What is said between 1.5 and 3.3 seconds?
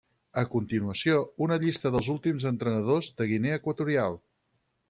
llista dels últims entrenadors